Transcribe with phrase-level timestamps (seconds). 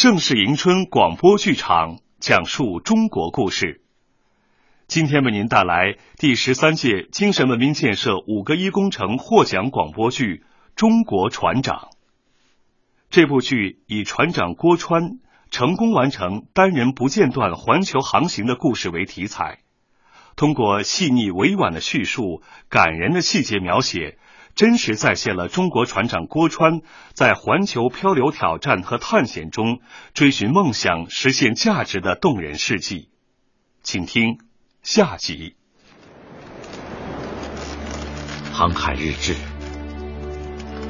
[0.00, 3.80] 盛世迎春广播剧场讲述中国故事。
[4.86, 10.22] 今天为您带来第十三届精神文明建设五个一工程获奖广播剧
[10.76, 11.88] 《中国船长》。
[13.10, 15.18] 这部剧以船长郭川
[15.50, 19.58] 成功完成单人不间断环球航行的故事为题材，
[20.36, 24.16] 通过细腻委婉的叙述、感人的细节描写。
[24.58, 26.80] 真实再现了中国船长郭川
[27.12, 29.78] 在环球漂流挑战和探险中
[30.14, 33.08] 追寻梦想、实现价值的动人事迹，
[33.84, 34.40] 请听
[34.82, 35.54] 下集。
[38.52, 39.36] 航海日志，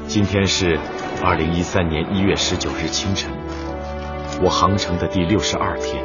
[0.06, 0.78] 今天是
[1.22, 3.30] 二零一三年一月十九日清晨，
[4.42, 6.02] 我航程的第六十二天，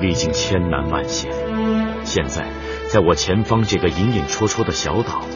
[0.00, 1.32] 历经千难万险，
[2.04, 2.48] 现在
[2.88, 5.26] 在我前方这个隐隐绰绰的小岛。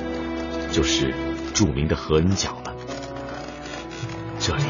[0.73, 1.15] 就是
[1.55, 2.75] 著名的何恩角了。
[4.39, 4.63] 这里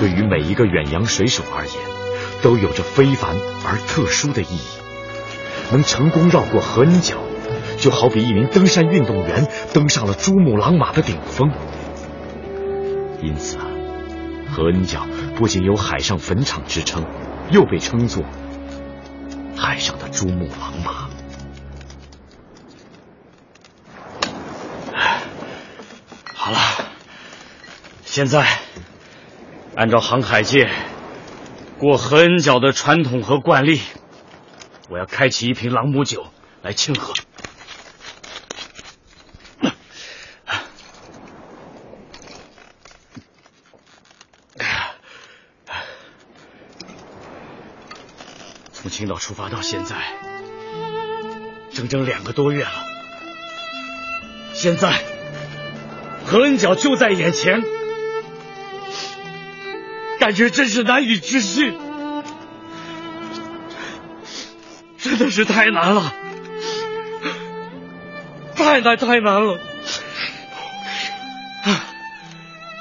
[0.00, 1.74] 对于每一个远洋水手而言，
[2.42, 4.60] 都有着非凡而特殊的意义。
[5.72, 7.18] 能成功绕过何恩角，
[7.78, 11.52] 就好比一名登山运动员登上了珠穆朗玛的顶峰。
[13.22, 13.66] 因此啊，
[14.50, 17.04] 何恩角不仅有海上坟场之称，
[17.50, 18.24] 又被称作
[19.54, 21.09] 海上的珠穆朗玛。
[28.10, 28.44] 现在
[29.76, 30.68] 按照航海界
[31.78, 33.80] 过何恩角的传统和惯例，
[34.88, 36.26] 我要开启一瓶朗姆酒
[36.60, 37.14] 来庆贺。
[48.72, 49.94] 从青岛出发到现在，
[51.72, 52.72] 整整两个多月了。
[54.52, 55.00] 现在。
[56.26, 57.60] 何恩角就在眼前，
[60.30, 61.76] 感觉真是难以置信，
[64.96, 66.14] 真的是太难了，
[68.54, 69.58] 太难太难了！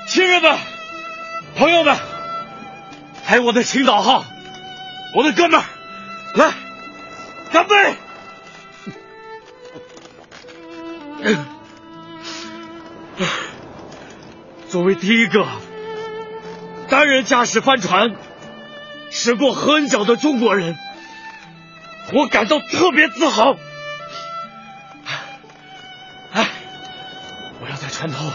[0.08, 0.56] 亲人们、
[1.56, 1.98] 朋友们，
[3.26, 4.24] 还有我的青岛号，
[5.16, 5.66] 我的哥们儿，
[6.36, 6.54] 来，
[7.52, 7.96] 干杯！
[14.70, 15.48] 作为第一个
[16.90, 18.16] 单人驾驶帆船
[19.12, 20.76] 驶过何恩角的中国人，
[22.14, 23.56] 我感到特别自豪。
[26.34, 26.48] 哎，
[27.62, 28.32] 我要在船头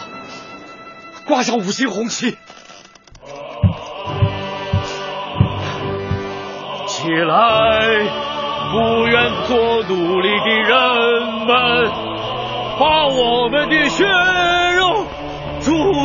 [1.26, 2.36] 挂上五星红旗。
[6.86, 7.80] 起来，
[8.72, 11.90] 不愿做奴隶的人们，
[12.78, 14.04] 把我们的血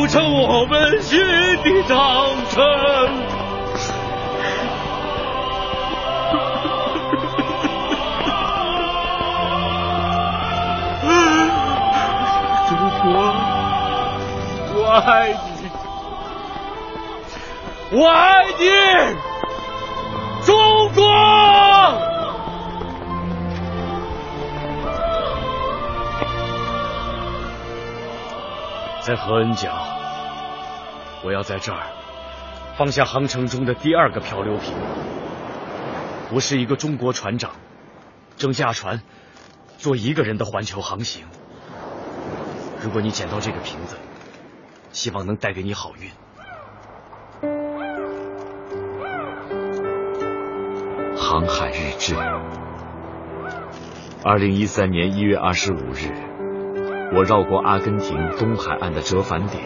[0.00, 1.26] 筑成我们新的
[1.86, 1.98] 长
[2.48, 2.64] 城。
[12.68, 13.10] 中国，
[14.76, 15.34] 我爱你，
[17.98, 18.64] 我爱你，
[20.46, 20.54] 中
[20.94, 21.04] 国。
[29.02, 29.72] 在何恩角，
[31.24, 31.86] 我要在这儿
[32.76, 34.74] 放下航程中的第二个漂流瓶。
[36.30, 37.52] 我是一个中国船长，
[38.36, 39.00] 正驾船
[39.78, 41.24] 做一个人的环球航行。
[42.82, 43.96] 如果你捡到这个瓶子，
[44.92, 46.10] 希望能带给你好运。
[51.16, 52.14] 航海日志，
[54.22, 56.29] 二零一三年一月二十五日。
[57.12, 59.64] 我绕过阿根廷东海岸的折返点，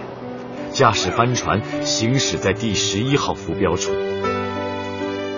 [0.70, 3.92] 驾驶帆船行驶在第十一号浮标处。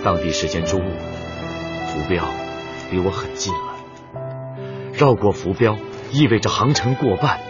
[0.04, 0.92] 当地时间中午，
[1.88, 2.24] 浮标
[2.92, 3.74] 离我很近了。
[4.94, 5.76] 绕过浮标
[6.12, 7.40] 意味着航程过半，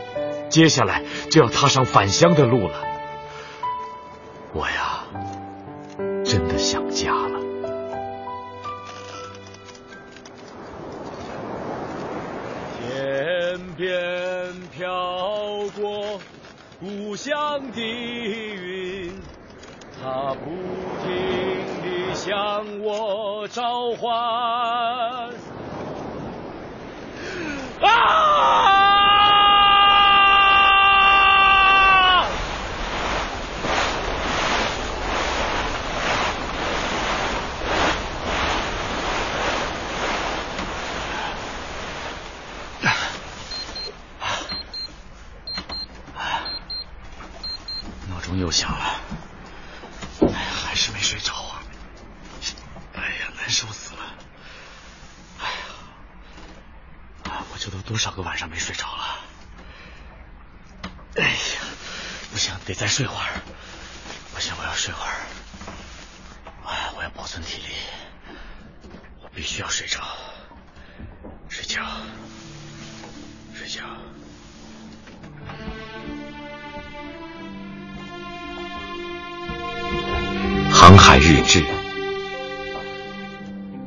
[0.49, 2.81] 接下来就要踏上返乡的路了。
[4.55, 5.05] 我呀，
[6.25, 7.41] 真的想家了。
[12.81, 14.26] 天边。
[14.77, 14.91] 飘
[15.75, 16.21] 过
[16.79, 19.11] 故乡的云，
[19.99, 20.51] 它不
[21.03, 21.09] 停
[21.83, 24.15] 地向我召唤。
[27.81, 28.36] 啊！
[48.47, 49.01] 又响了，
[50.21, 51.61] 哎，还是没睡着啊！
[52.95, 54.15] 哎呀，难受死了！
[55.41, 55.51] 哎
[57.25, 59.19] 呀，我这都多少个晚上没睡着了！
[61.17, 61.35] 哎呀，
[62.31, 63.33] 不行，得再睡会儿。
[64.33, 65.17] 不行，我要睡会儿。
[66.67, 67.75] 哎，我要保存体力，
[69.25, 70.01] 我必须要睡着。
[71.49, 71.85] 睡觉，
[73.57, 73.83] 睡觉。
[81.29, 81.65] 日志，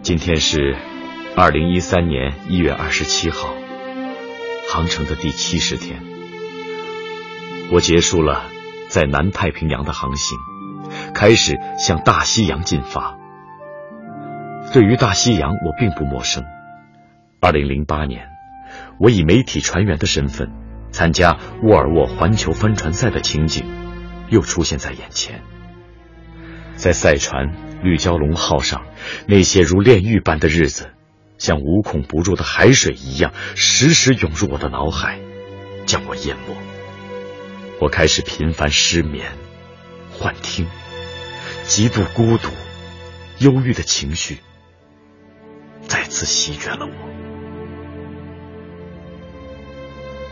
[0.01, 0.75] 今天是
[1.37, 3.53] 二零一三年一月二十七号，
[4.69, 6.03] 航程的第七十天，
[7.71, 8.43] 我结束了
[8.89, 10.37] 在南太平洋的航行，
[11.13, 13.17] 开始向大西洋进发。
[14.73, 16.43] 对于大西洋，我并不陌生。
[17.39, 18.27] 二零零八年，
[18.99, 20.51] 我以媒体船员的身份
[20.91, 23.65] 参加沃尔沃环球帆船赛的情景，
[24.27, 25.41] 又出现在眼前。
[26.79, 27.51] 在赛船
[27.83, 28.85] 绿蛟龙号上，
[29.27, 30.91] 那些如炼狱般的日子，
[31.37, 35.19] 像无孔不入的海水一样，时时涌入我的脑海，
[35.85, 36.55] 将我淹没。
[37.81, 39.29] 我开始频繁失眠、
[40.17, 40.67] 幻听，
[41.65, 42.49] 极度孤独、
[43.39, 44.37] 忧郁的情绪
[45.81, 46.93] 再次席卷了我。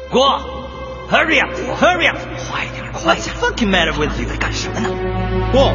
[0.09, 0.66] 哥
[1.09, 2.17] ，Hurry up，Hurry up，
[2.49, 4.89] 快点，快点！Fucking matter with you，在干什么呢？
[5.51, 5.73] 过。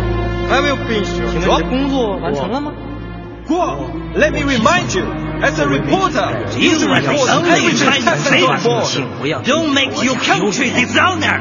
[0.50, 1.40] Have you finished your job?
[1.40, 2.72] 请问你的工作完成了吗？
[3.46, 5.04] 过，Let me remind you,
[5.40, 8.16] as a reporter, you must only find the
[9.44, 11.40] Don't make your country dishonor.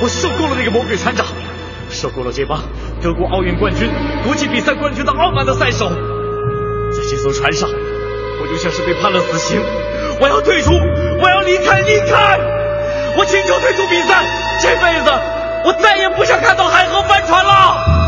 [0.00, 1.26] 我受够了那个魔鬼船长，
[1.90, 2.62] 受够了这帮
[3.00, 3.88] 德国奥运冠军、
[4.24, 9.60] 国际比赛冠军的傲慢的赛手，在这艘船上，我就像是被判了死刑。
[10.20, 12.40] 我要退出，我要离开，离开！
[13.16, 14.24] 我请求退出比赛，
[14.60, 15.10] 这辈子
[15.64, 18.07] 我再也不想看到海河帆船了。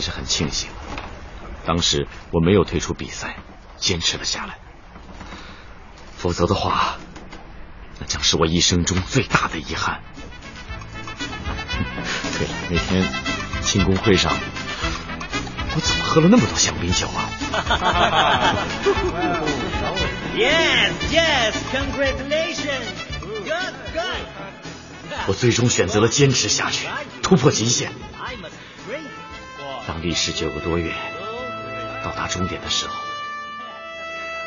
[0.00, 0.70] 真是很庆幸，
[1.66, 3.36] 当时我没有退出比赛，
[3.76, 4.56] 坚持了下来。
[6.16, 6.96] 否则的话，
[7.98, 10.00] 那将是我一生中最大的遗憾。
[12.38, 13.06] 对了，那天
[13.60, 14.32] 庆功会上，
[15.76, 17.28] 我怎么喝了那么多香槟酒啊？
[20.34, 22.86] Yes, yes, congratulations,
[23.20, 24.24] good, good.
[25.26, 26.88] 我最终选择了坚持下去，
[27.22, 27.92] 突破极限。
[30.02, 30.92] 历时九个多月
[32.02, 32.94] 到达终点的时候。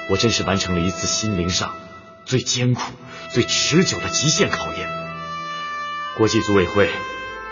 [0.09, 1.75] 我真是完成了一次心灵上
[2.25, 2.91] 最艰苦、
[3.31, 4.89] 最持久的极限考验。
[6.17, 6.91] 国际组委会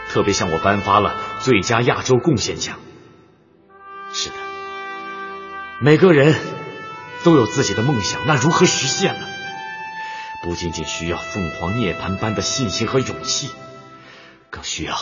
[0.10, 2.78] 特别向我颁发了最佳亚洲贡献奖。
[4.14, 4.36] 是的，
[5.80, 6.36] 每个人
[7.24, 9.28] 都有自己的梦想，那如何实现呢？
[10.44, 13.50] 不仅仅需要凤凰涅槃般的信心和勇气，
[14.50, 14.98] 更需要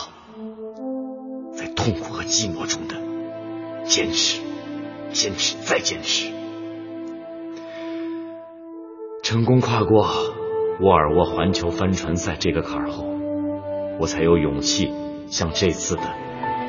[1.80, 2.94] 痛苦和寂寞中的
[3.86, 4.42] 坚持、
[5.12, 6.30] 坚持再坚持。
[9.22, 10.06] 成功跨过
[10.82, 13.06] 沃尔沃环球帆船赛这个坎儿后，
[13.98, 14.92] 我才有勇气
[15.30, 16.02] 向这次的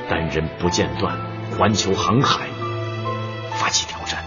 [0.09, 1.17] 单人不间断
[1.57, 2.47] 环球航海
[3.51, 4.23] 发起挑战。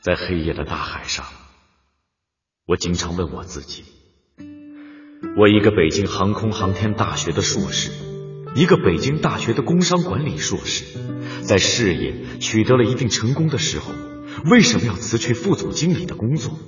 [0.00, 1.26] 在黑夜的大海上，
[2.68, 3.82] 我经常问我自己：
[5.38, 7.90] 我一个北京航空航天大学的硕士。
[8.54, 10.84] 一个北京大学的工商管理硕士，
[11.40, 13.94] 在事业取得了一定成功的时候，
[14.50, 16.58] 为什么要辞去副总经理的工作？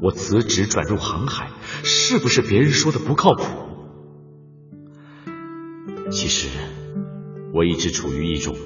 [0.00, 1.50] 我辞职转入航海，
[1.84, 3.44] 是不是别人说的不靠谱？
[6.10, 6.48] 其实，
[7.52, 8.56] 我一直处于一种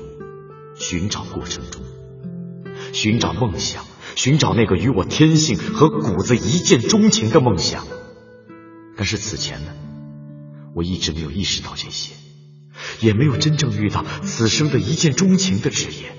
[0.77, 1.83] 寻找过程中，
[2.93, 3.85] 寻找梦想，
[4.17, 7.87] 寻找那个与我天性和骨子一见钟情的梦想。
[8.97, 9.73] 但是此前呢？
[10.73, 12.15] 我一直没有意识到这些，
[13.01, 16.13] 也没有真正遇到此生的一见钟情的职业。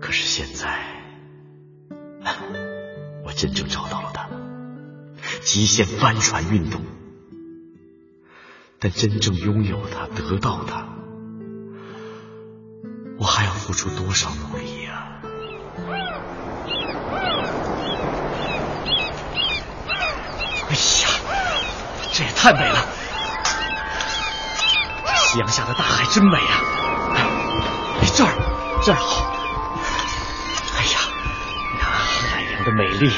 [0.00, 0.78] 可是现在，
[3.26, 4.30] 我真正找到了它——
[5.44, 6.80] 极限帆船运动。
[8.78, 10.88] 但真正拥有它、得到它，
[13.18, 14.99] 我还要付出多少努力呀？
[22.12, 22.86] 这也太美了！
[25.16, 26.60] 夕阳下的大海真美啊！
[28.02, 28.32] 哎，这儿，
[28.84, 29.32] 这儿好。
[30.76, 30.98] 哎呀，
[31.78, 33.12] 那，海洋的美丽，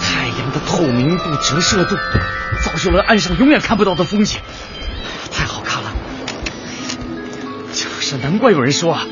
[0.00, 1.96] 太阳的透明度、折射度，
[2.64, 4.40] 造就了岸上永远看不到的风景，
[5.30, 5.92] 太好看了。
[7.74, 9.04] 就是难怪有人说啊，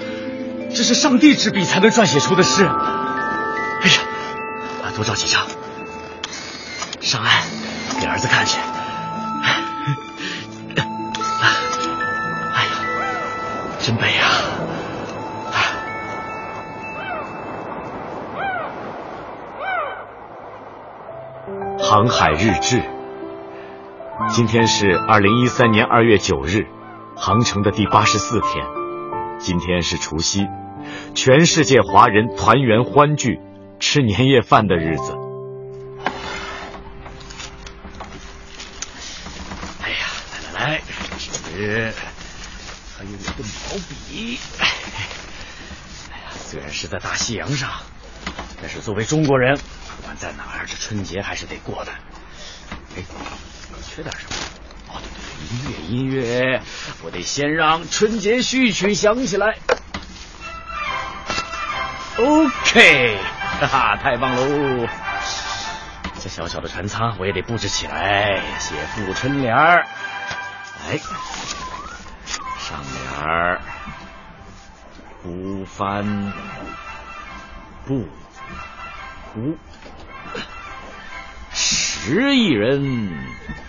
[0.75, 2.65] 这是上帝之笔才能撰写出的诗。
[2.65, 3.99] 哎呀，
[4.97, 5.47] 多照几张，
[7.03, 7.43] 上岸
[8.01, 8.57] 给儿子看去。
[13.83, 14.31] 真美啊！
[21.81, 22.81] 航海日志，
[24.29, 26.69] 今天是二零一三年二月九日，
[27.17, 28.65] 航程的第八十四天。
[29.39, 30.47] 今天是除夕，
[31.17, 33.41] 全世界华人团圆欢聚、
[33.81, 35.22] 吃年夜饭的日子。
[43.73, 44.39] 有一根毛笔。
[46.45, 47.71] 虽然是在大西洋上，
[48.61, 51.93] 但是作为中国人，不管在哪儿，这春节还是得过的。
[52.97, 53.03] 哎，
[53.89, 54.37] 缺点什么？
[54.95, 55.01] 哦，
[55.65, 56.61] 对对，音乐音乐，
[57.03, 59.57] 我得先让春节序曲响起来。
[62.19, 63.19] OK，
[63.61, 64.87] 哈哈，太棒喽！
[66.23, 69.87] 这小小的船舱我也得布置起来，写副春联儿。
[70.87, 71.01] 来。
[72.73, 73.61] 上联儿
[75.23, 76.33] 不翻
[77.85, 78.09] 不
[79.35, 79.59] 孤，
[81.53, 83.11] 十亿人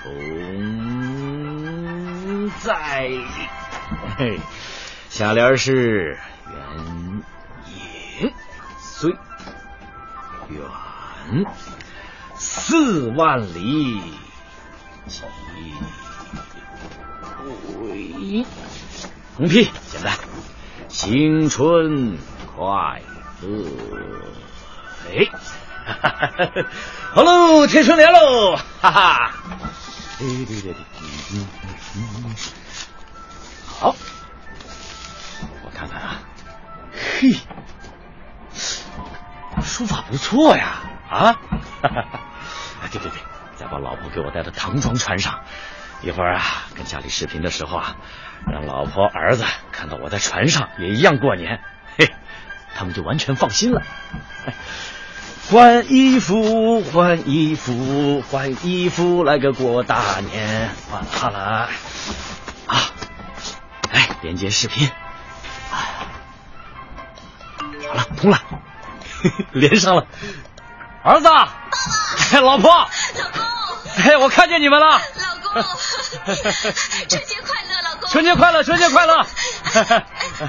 [0.02, 3.12] 同在。
[5.10, 6.18] 下联是
[6.54, 6.64] 远
[7.68, 8.32] 影
[8.80, 9.12] 虽
[10.48, 10.62] 远，
[12.36, 14.02] 四万里
[17.86, 18.46] 即
[19.38, 19.38] 归。
[19.38, 20.18] 红批简单，
[20.90, 22.18] 新春
[22.56, 23.02] 快
[23.42, 23.66] 乐！
[25.10, 25.28] 哎，
[27.14, 28.56] 好喽，贴春联喽！
[28.56, 29.32] 哈哈，
[30.20, 31.48] 对对对对，嗯嗯
[31.96, 32.36] 嗯嗯，
[33.68, 33.96] 好，
[35.66, 36.20] 我看看啊，
[37.20, 37.36] 嘿，
[39.64, 40.82] 书法不错呀！
[41.10, 41.34] 啊，
[41.82, 42.06] 哈哈，
[42.92, 43.20] 对对对，
[43.58, 45.42] 再把老婆给我带到唐装穿上，
[46.04, 46.44] 一会儿啊，
[46.76, 47.96] 跟家里视频的时候啊。
[48.46, 51.62] 让老婆儿子看到我在船上也一样过年，
[51.98, 52.14] 嘿，
[52.76, 53.82] 他们就完全放心了。
[55.50, 60.72] 换衣服，换衣服，换衣服，来个过大年。
[60.92, 61.70] 换好了
[62.68, 62.82] 啊，
[63.94, 64.90] 来连接视频，
[67.88, 68.38] 好了，通了，
[69.54, 70.06] 连上了。
[71.02, 71.30] 儿子，
[72.42, 72.88] 老婆，老公，
[74.04, 75.00] 哎，我看见你们了。
[77.10, 77.82] 春节快乐。
[77.84, 79.26] 老公春节快乐，春节快乐！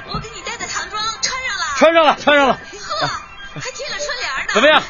[0.07, 2.55] 我给你带的唐装穿上了，穿上了，穿上了。
[2.55, 3.07] 呵，
[3.61, 4.53] 还贴了春联呢。
[4.55, 4.81] 怎么样？
[4.81, 4.85] 哎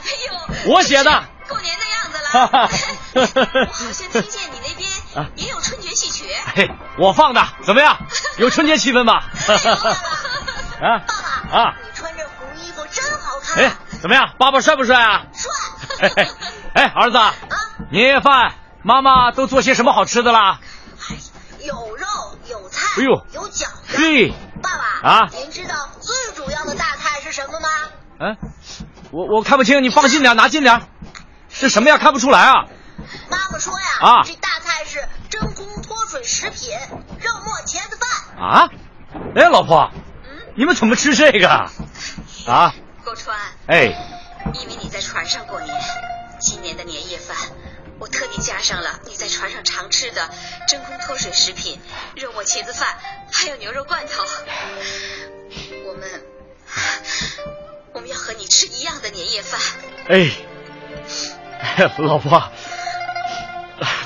[0.66, 1.24] 呦，我写的。
[1.48, 2.70] 过年的样子了。
[3.66, 4.88] 我好像听见你那边
[5.36, 6.28] 也有春节戏曲。
[6.54, 7.98] 嘿，我放的，怎么样？
[8.38, 9.24] 有春节气氛吧？
[10.80, 11.14] 啊，爸
[11.50, 13.64] 爸啊，你穿着红衣服真好看。
[13.64, 14.34] 哎，怎么样？
[14.38, 15.26] 爸爸帅不帅啊？
[15.34, 15.50] 帅。
[16.74, 17.18] 哎，儿子，
[17.90, 20.60] 年夜饭妈妈都做些什么好吃的啦？
[21.60, 22.04] 有肉。
[22.46, 23.96] 有菜哎呦，有饺子。
[23.96, 27.68] 嘿，爸爸啊，您知道最主要的大菜是什么吗？
[28.20, 28.36] 嗯，
[29.10, 30.82] 我我看不清，你放近点，拿近点。
[31.48, 31.96] 是什么呀？
[31.96, 32.66] 看不出来啊。
[33.30, 36.70] 妈妈说呀，啊，这大菜是真空脱水食品
[37.18, 38.44] 肉末茄子饭。
[38.46, 38.68] 啊？
[39.34, 39.90] 哎，老婆，
[40.24, 41.48] 嗯，你们怎么吃这个？
[42.46, 42.74] 啊？
[43.04, 43.34] 郭川，
[43.68, 43.84] 哎，
[44.52, 45.74] 因为你在船上过年，
[46.40, 47.34] 今年的年夜饭。
[48.00, 50.28] 我特地加上了你在船上常吃的
[50.68, 51.80] 真空脱水食品、
[52.16, 52.98] 肉末茄子饭，
[53.30, 54.24] 还有牛肉罐头。
[55.86, 56.08] 我们
[57.92, 59.60] 我们要和你吃一样的年夜饭。
[60.08, 60.30] 哎，
[61.98, 62.50] 老婆，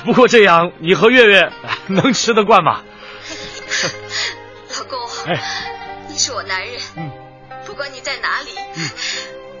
[0.05, 1.51] 不过这样你和月月
[1.87, 2.83] 能吃得惯吗？
[4.77, 5.09] 老公，
[6.07, 6.79] 你是我男人，
[7.65, 8.51] 不管你在哪里，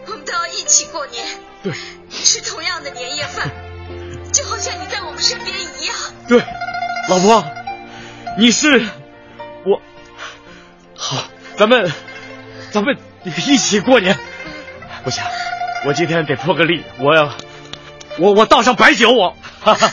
[0.05, 1.25] 我们都要一起过年，
[1.63, 1.73] 对，
[2.11, 3.68] 吃同样的年夜饭。
[4.31, 5.95] 就好像你在我们身边一样。
[6.27, 6.43] 对，
[7.09, 7.45] 老婆，
[8.37, 8.85] 你是
[9.65, 9.81] 我。
[10.95, 11.23] 好，
[11.57, 11.91] 咱们
[12.71, 14.17] 咱们一起过年。
[15.03, 15.23] 不行，
[15.85, 17.33] 我今天得破个例，我要
[18.17, 19.35] 我我倒上白酒，我。
[19.61, 19.91] 哈哈。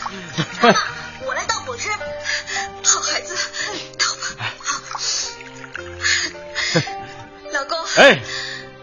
[1.24, 1.88] 我来倒果汁。
[1.90, 3.34] 好孩子，
[3.98, 4.06] 倒
[4.38, 4.52] 吧。
[4.62, 4.80] 好。
[7.52, 7.78] 老公。
[7.96, 8.20] 哎。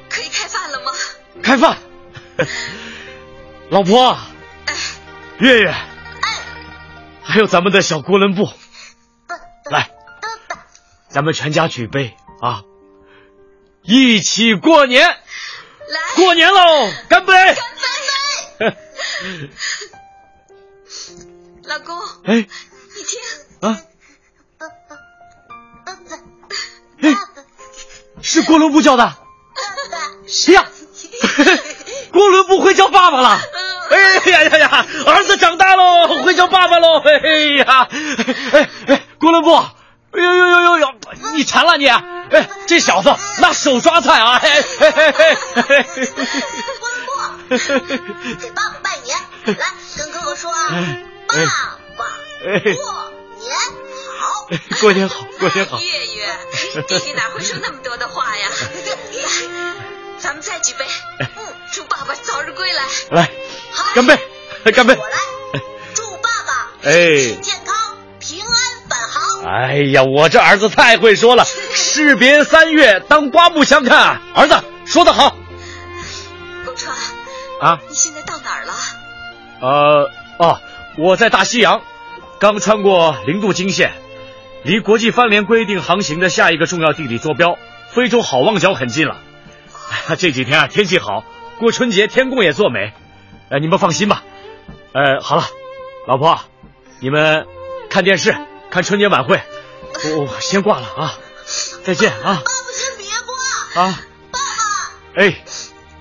[0.10, 0.92] 可以开饭了吗？
[1.42, 1.78] 开饭。
[3.70, 4.18] 老婆。
[5.40, 5.74] 月月，
[7.24, 8.50] 还有咱们的小郭伦布，
[9.70, 9.92] 来，
[11.10, 12.64] 咱们全家举杯啊，
[13.82, 15.18] 一起过年，来，
[16.16, 16.92] 过年喽！
[17.10, 17.34] 干杯！
[17.34, 17.56] 干
[18.60, 18.78] 杯！
[21.66, 23.20] 老公，哎你听，
[23.70, 23.82] 啊，
[27.02, 27.16] 哎，
[28.22, 29.04] 是郭伦布叫的。
[29.04, 30.66] 哎呀，
[32.14, 33.42] 郭伦布会叫爸爸了。
[33.94, 34.86] 哎呀呀呀！
[35.06, 37.00] 儿子长大喽，会叫爸爸喽！
[37.00, 37.12] 哎
[37.58, 37.88] 呀，
[38.52, 40.94] 哎哎，郭伦布，哎呦呦呦呦呦，
[41.36, 41.88] 你馋了你？
[41.88, 44.40] 哎，这小子拿手抓菜啊！
[44.42, 45.86] 哎哎哎哎哎！
[46.80, 47.50] 郭伦布，
[48.40, 49.56] 给爸爸拜年，来
[49.98, 50.58] 跟哥哥说啊，
[51.28, 52.10] 爸爸
[52.42, 52.58] 过年
[54.18, 54.48] 好，
[54.82, 55.80] 过年好，过年好。
[55.80, 55.86] 月
[56.16, 58.48] 月，弟弟哪会说那么多的话呀？
[60.24, 60.86] 来，咱们再举杯，
[61.20, 61.28] 嗯，
[61.74, 62.84] 祝爸爸早日归来。
[63.12, 63.30] 来，
[63.94, 64.18] 干杯，
[64.72, 64.96] 干杯！
[64.96, 65.18] 我来，
[65.94, 69.44] 祝爸爸哎身体健康，平安返航。
[69.46, 74.22] 哎呀，我这儿子太会说了，士别三月，当刮目相看。
[74.34, 75.36] 儿子说得好
[76.66, 76.96] 龙川，
[77.60, 77.80] 啊。
[77.90, 78.74] 你现在到哪儿了？
[79.60, 80.62] 呃，哦，
[80.98, 81.82] 我在大西洋，
[82.40, 83.92] 刚穿过零度经线，
[84.64, 87.58] 离国际帆联规定航行的下一个重要地理坐标
[87.90, 89.18] 非洲好望角很近了。
[90.18, 91.24] 这几天啊，天气好，
[91.60, 92.94] 过春节天公也作美。
[93.50, 94.24] 呃，你们放心吧。
[94.94, 95.46] 呃，好了，
[96.08, 96.40] 老婆，
[97.00, 97.48] 你们
[97.90, 98.36] 看电视，
[98.70, 99.42] 看春节晚会，
[100.16, 101.18] 我、我先挂了啊，
[101.84, 102.42] 再见啊爸爸
[102.74, 104.00] 先别挂，啊，
[104.32, 105.32] 爸爸，哎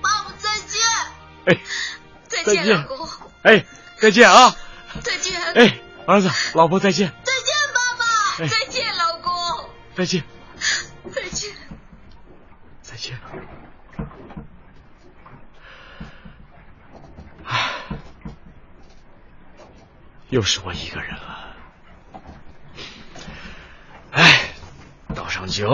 [0.01, 0.81] 爸爸再见。
[1.45, 1.59] 哎
[2.27, 3.09] 再见，再见老公，
[3.43, 3.65] 哎，
[3.99, 4.55] 再见啊，
[5.01, 8.43] 再见，哎，儿子，老婆再见，再见，爸爸。
[8.43, 10.23] 哎再见，老公，再见。
[11.13, 11.51] 再见。
[12.81, 13.19] 再见。
[20.33, 21.55] 又是我一个人了。
[24.13, 24.49] 哎，
[25.13, 25.69] 倒上酒。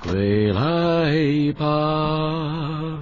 [0.00, 2.98] 归来吧，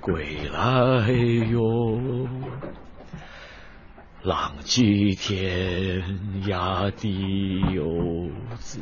[0.00, 1.10] 归来
[1.50, 2.28] 哟。
[4.22, 6.00] 浪迹天
[6.44, 8.78] 涯的游子，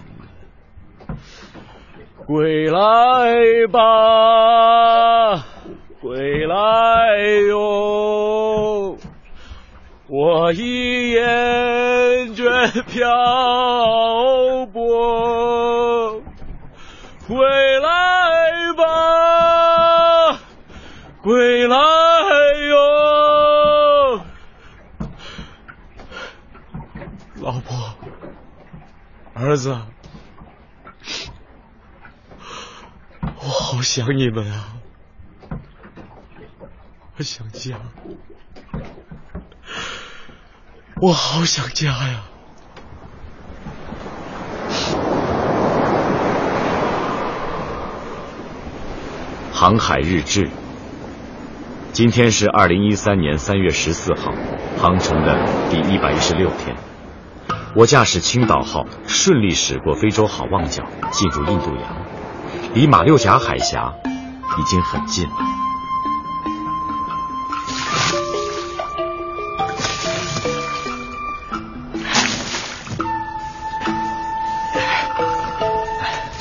[2.26, 5.44] 归来吧，
[6.00, 6.56] 归来
[7.48, 8.96] 哟！
[10.06, 11.22] 我已厌
[12.34, 13.10] 倦漂
[14.72, 16.22] 泊，
[17.28, 17.88] 归来
[18.76, 20.40] 吧，
[21.22, 21.76] 归来
[22.70, 24.20] 哟！
[27.42, 27.94] 老婆，
[29.34, 29.76] 儿子，
[33.20, 34.72] 我好想你们啊！
[37.16, 37.76] 我想家，
[41.00, 42.24] 我好想家呀！
[49.52, 50.48] 航海日志。
[51.92, 54.32] 今天是二零一三年三月十四号，
[54.78, 56.74] 航程的第一百一十六天。
[57.76, 61.96] 我驾驶青岛号顺利驶过非洲好望角，进入印度洋，
[62.74, 63.94] 离马六甲海峡
[64.58, 65.37] 已经很近了。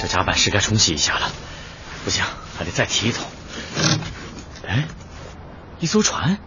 [0.02, 1.30] 这甲板是该重启一下了，
[2.04, 2.26] 不行，
[2.58, 3.28] 还得再提一桶。
[4.68, 4.88] 哎，
[5.80, 6.40] 一艘船，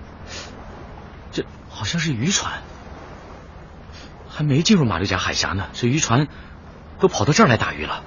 [1.30, 2.64] 这好像是渔船，
[4.28, 6.26] 还没进入马六甲海峡呢，这渔船
[6.98, 8.02] 都跑到这儿来打鱼了。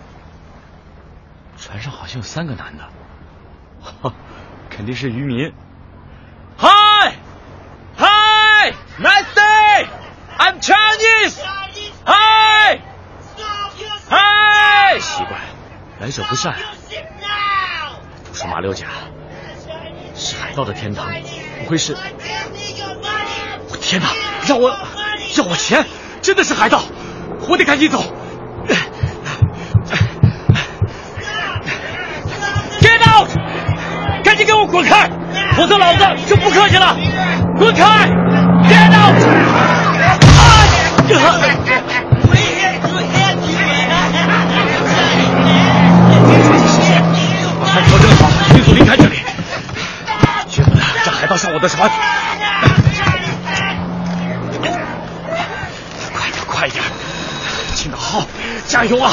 [1.70, 2.84] 船上好像有三个男的，
[4.02, 4.12] 哈，
[4.72, 5.54] 肯定是渔民。
[6.58, 7.14] Hi,
[7.96, 9.88] hi, nice day.
[10.40, 11.38] I'm Chinese.
[12.06, 12.80] Hi,
[14.10, 15.00] hi.
[15.00, 15.38] 奇怪，
[16.00, 16.60] 来者不善啊。
[18.26, 18.88] 都说马六甲
[20.16, 21.06] 是海盗的天堂，
[21.64, 21.96] 不会是？
[23.70, 24.08] 我天哪！
[24.48, 24.72] 让我
[25.38, 25.86] 要我钱，
[26.24, 26.82] 真的是海盗！
[27.48, 28.04] 我得赶紧走。
[34.72, 35.10] 滚开，
[35.56, 36.96] 否则老子就不客气了！
[37.58, 37.84] 滚开
[38.70, 39.16] ！Get out！
[47.60, 49.18] 把船调整好，迅速离开这里，
[50.50, 51.90] 绝不能让海盗上我的船！
[56.14, 56.84] 快点，快点！
[57.76, 58.24] 青岛号，
[58.68, 59.12] 加油啊！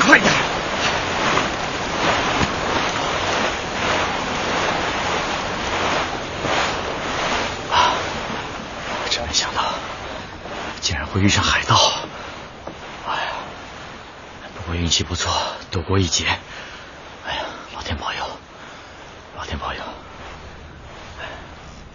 [0.00, 0.32] 快点！
[11.12, 11.76] 会遇上海盗。
[13.06, 13.32] 哎呀，
[14.56, 15.30] 不过运气不错，
[15.70, 16.26] 躲过一劫。
[17.26, 17.44] 哎呀，
[17.74, 18.24] 老天保佑，
[19.36, 19.80] 老天保佑。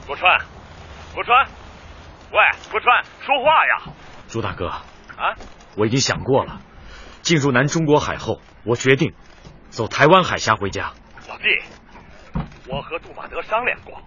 [0.06, 0.39] 郭川，
[1.13, 1.45] 郭川，
[2.32, 2.39] 喂，
[2.71, 3.93] 郭川，说话呀！
[4.30, 5.36] 朱大哥，啊，
[5.75, 6.62] 我已经想过了，
[7.23, 9.13] 进入南中国海后，我决定
[9.69, 10.93] 走台湾海峡回家。
[11.27, 11.43] 老弟，
[12.67, 14.01] 我和杜马德商量过，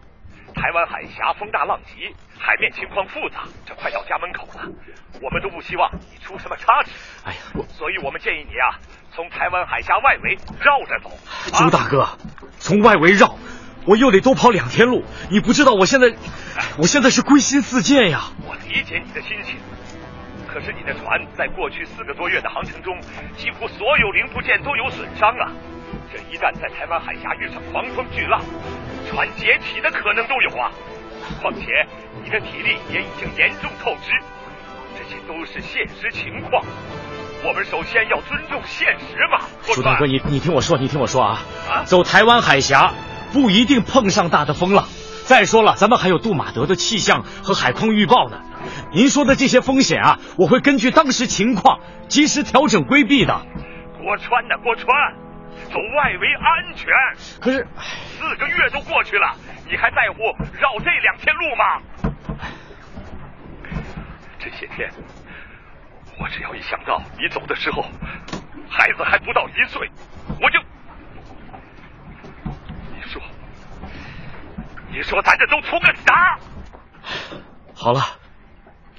[0.54, 4.68] 台湾海峡风大浪急，海面情况复杂，这快到家门口了，
[5.20, 6.90] 我们都不希望你出什么差池。
[7.24, 8.78] 哎呀，所以我们建议你啊，
[9.12, 11.10] 从台湾海峡外围绕着走。
[11.52, 12.08] 朱大哥，
[12.58, 13.36] 从外围绕。
[13.86, 16.14] 我又得多跑两天路，你不知道我现在，
[16.76, 18.24] 我现在是归心似箭呀。
[18.46, 19.56] 我理解你的心情，
[20.46, 23.00] 可是你的船在过去四个多月的航程中，
[23.38, 25.50] 几乎所有零部件都有损伤啊！
[26.12, 28.42] 这一旦在台湾海峡遇上狂风巨浪，
[29.10, 30.70] 船解体的可能都有啊！
[31.42, 31.66] 况且
[32.22, 34.12] 你的体力也已经严重透支，
[34.96, 36.64] 这些都是现实情况。
[37.44, 39.46] 我们首先要尊重现实嘛。
[39.74, 42.92] 朱大哥，你你听我说，你听我说啊，啊走台湾海峡。
[43.32, 44.86] 不一定碰上大的风浪。
[45.24, 48.40] 再说了，咱们还有杜马德的气象和海况预报呢。
[48.92, 53.40] 您说的这些风险啊，我会根据当时情况及时调整规避的。
[54.02, 54.84] 郭川呐，郭川，
[55.68, 56.88] 走外围安全。
[57.40, 57.68] 可是
[58.30, 59.34] 四个月都过去了，
[59.68, 60.22] 你还在乎
[60.56, 61.82] 绕这两天路吗？
[64.38, 64.88] 这些天，
[66.20, 67.82] 我只要一想到你走的时候，
[68.68, 69.90] 孩子还不到一岁，
[70.40, 70.60] 我就。
[72.94, 73.20] 你说
[74.92, 76.38] 你说咱这都图个啥？
[77.74, 78.00] 好了，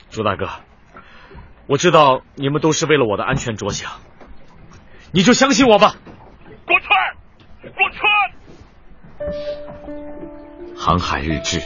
[0.10, 0.50] 朱大哥，
[1.68, 3.94] 我知道你们都是为了我的安全着想，
[5.14, 5.96] 你就相信我吧。
[6.66, 7.16] 郭川，
[7.62, 8.41] 郭川。
[10.76, 11.62] 航海日志，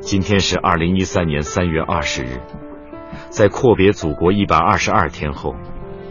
[0.00, 2.40] 今天是二零一三年三月二十日，
[3.28, 5.54] 在阔别祖国一百二十二天后，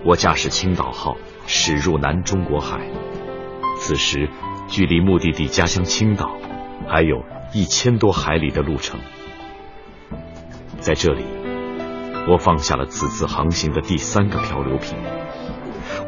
[0.05, 2.79] 我驾驶青岛号驶入南中国海，
[3.77, 4.29] 此时
[4.67, 6.37] 距离目的地家乡青岛。
[6.87, 8.99] 还有一千多海里的路程，
[10.79, 11.25] 在这里，
[12.29, 14.95] 我放下了此次航行的第三个漂流瓶。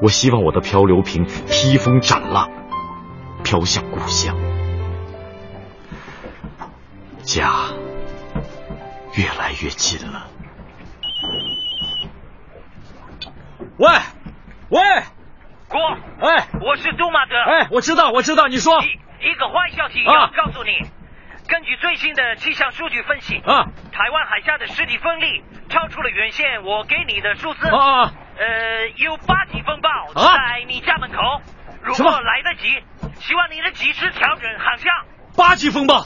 [0.04, 2.52] 我希望我的漂流瓶披风斩浪，
[3.48, 4.36] 飘向故乡。
[7.24, 7.50] 家
[9.16, 10.28] 越来越近了。
[13.78, 13.88] 喂，
[14.68, 14.82] 喂，
[15.70, 15.80] 郭，
[16.28, 17.42] 哎，我是杜马德。
[17.42, 18.84] 哎，我知道，我知道，你说。
[18.84, 20.72] 一个坏消息要告诉你，
[21.48, 31.42] 根据最新的气象数据分析，啊，台湾海峡的实体风力超出了原先我给你的数字，啊，呃，有八级风暴在你家门口，
[31.88, 32.68] 如果来得及，
[33.22, 34.92] 希望你能及时调整航向。
[35.38, 36.06] 八级风暴？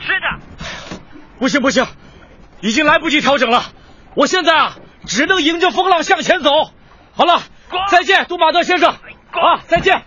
[0.00, 0.38] 是的。
[1.40, 1.86] 不行不行，
[2.60, 3.64] 已经来不及调整了，
[4.14, 4.76] 我现在啊，
[5.06, 6.50] 只能迎着风浪向前走。
[7.16, 7.42] 好了，
[7.90, 10.02] 再见，杜马德先生，啊，再见。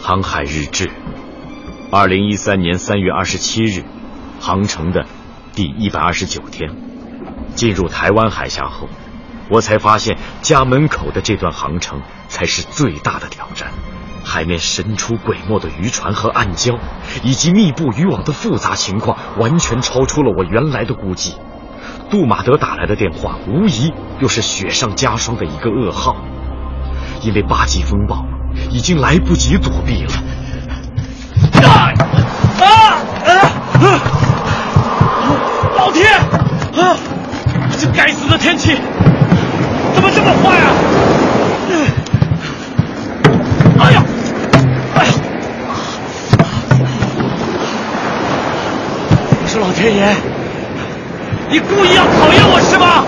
[0.00, 0.88] 航海日志，
[1.90, 3.84] 二零一三年三月二十七日，
[4.40, 5.06] 航程的
[5.54, 6.70] 第一百二十九天，
[7.56, 8.88] 进入台湾海峡后，
[9.48, 13.68] 我才发现家门口的这段航程才是最大的挑战。
[14.24, 16.78] 海面神出鬼没的渔船和暗礁，
[17.22, 21.36] 以及密布渔网的复杂情况，完全超出了我原来的估计。
[22.10, 26.16] 杜马德打来的电话，无疑又是雪上加霜的一个噩耗，
[27.22, 28.24] 因为八级风暴。
[28.70, 30.12] 已经来不及躲避了！
[31.62, 31.92] 啊
[32.58, 32.66] 啊
[33.28, 34.00] 啊！
[35.76, 36.96] 老天啊！
[37.78, 38.80] 这该死的天气
[39.96, 40.68] 怎么这么坏啊！
[43.80, 44.04] 哎呀！
[44.94, 45.12] 哎呀！
[49.42, 50.14] 我说老天爷，
[51.48, 53.06] 你故意要考验我是吧？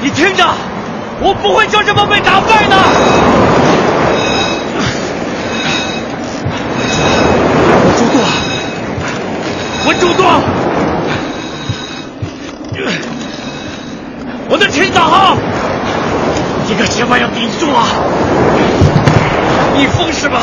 [0.00, 0.46] 你听着，
[1.20, 2.76] 我不会就这么被打败的！
[9.88, 10.24] 稳住舵！
[14.50, 15.36] 我的青岛号，
[16.66, 17.86] 你可千万要顶住啊！
[19.76, 20.40] 你疯是吧？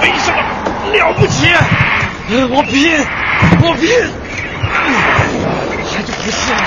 [0.00, 0.38] 没什么
[0.94, 1.52] 了不起，
[2.48, 2.98] 我拼，
[3.60, 3.90] 我拼！
[5.92, 6.62] 还是不信了？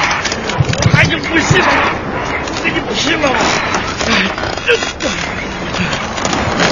[0.94, 1.66] 还是不信了？
[2.64, 3.28] 你拼了！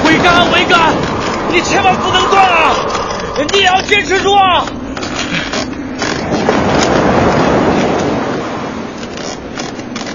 [0.04, 0.94] 桅杆，桅杆，
[1.50, 2.76] 你千万不能断啊！
[3.52, 4.64] 你也要坚持住啊！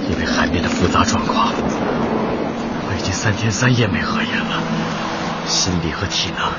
[0.08, 4.64] 因为海面的复杂状况，我已经三天三夜没合眼了，
[5.48, 6.50] 心理和体能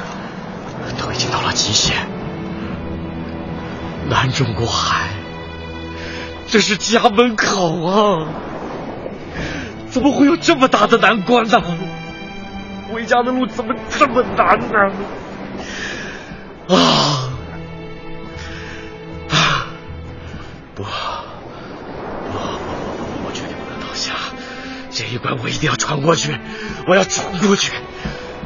[0.99, 2.07] 都已经到了极限。
[4.11, 5.09] 南中国海，
[6.47, 8.27] 这是家门口啊！
[9.89, 11.59] 怎么会有这么大的难关呢？
[12.93, 14.93] 回家的路怎么这么难呢？
[16.69, 16.77] 啊
[19.31, 19.67] 啊！
[20.75, 20.85] 不，
[25.19, 26.37] 关我一定要闯过去，
[26.87, 27.73] 我要闯过去，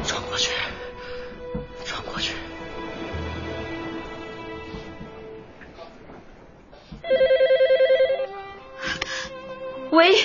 [0.05, 0.51] 闯过去，
[1.85, 2.33] 闯过去。
[9.91, 10.15] 喂，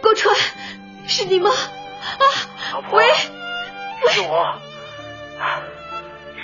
[0.00, 0.34] 郭川，
[1.06, 1.50] 是你吗？
[1.50, 2.24] 啊，
[2.72, 3.04] 老婆，喂，
[4.10, 4.58] 是我，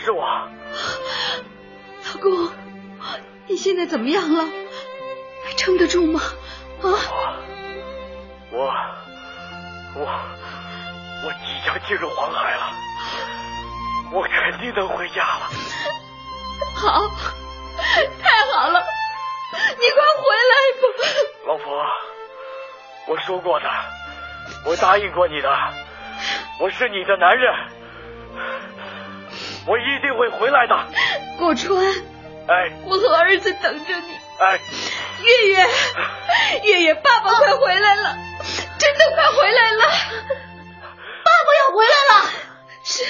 [0.05, 0.23] 是我。
[0.23, 2.53] 老公，
[3.47, 4.45] 你现在怎么样了？
[5.45, 6.21] 还撑得住吗？
[6.83, 6.93] 啊？
[8.57, 8.73] 我，
[9.95, 12.73] 我，我即将进入黄海了，
[14.13, 15.51] 我肯定能回家了。
[16.75, 17.07] 好，
[18.23, 18.81] 太好了，
[19.53, 20.85] 你快回来吧。
[21.47, 21.85] 老婆，
[23.09, 23.69] 我说过的，
[24.65, 25.55] 我答应过你的，
[26.59, 27.55] 我是你的男人，
[29.67, 30.75] 我一定会回来的。
[31.39, 31.85] 顾川，
[32.49, 34.17] 哎，我和儿子等着你。
[34.39, 34.61] 哎，
[35.23, 35.67] 月月，
[36.63, 38.17] 月月，爸爸快回来了，
[38.77, 39.85] 真的快回来了，
[41.25, 42.13] 爸爸要回来了，
[42.85, 43.03] 是，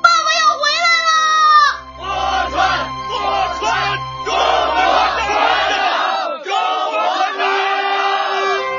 [0.00, 1.10] 爸爸要回来了。
[1.98, 2.06] 郭
[2.52, 2.58] 川，
[3.08, 3.18] 郭
[3.58, 3.66] 川，
[4.24, 4.78] 中国
[5.18, 5.26] 船
[5.74, 5.74] 长，
[6.44, 6.54] 中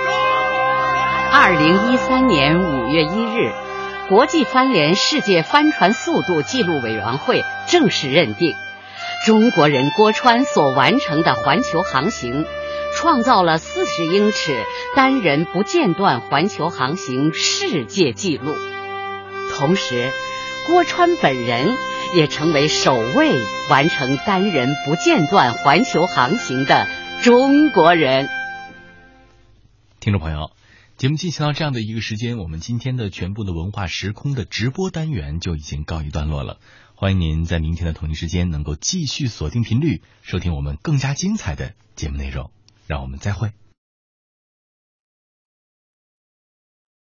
[0.06, 0.16] 国
[1.34, 3.52] 二零一三年五月一日，
[4.08, 8.56] 国际帆联世界帆船速度记录委员会正式认定，
[9.24, 12.44] 中国人郭川所完成的环球航行，
[12.96, 14.64] 创造了四十英尺
[14.96, 18.56] 单人不间断环球航行世界纪录。
[19.56, 20.10] 同时，
[20.68, 21.68] 郭川本人
[22.16, 23.32] 也成为首位
[23.70, 26.88] 完成单人不间断环球航行的
[27.22, 28.28] 中国人。
[30.00, 30.50] 听众朋友。
[30.98, 36.58] 节目进行到这样的一个时间，我们今天的全部的文化时空的直播单元就已经告一段落了。
[37.02, 42.52] 欢迎您在明天的同一时间能够继续锁定频率，收听我们更加精彩的节目内容。
[42.86, 43.54] 让我们再会。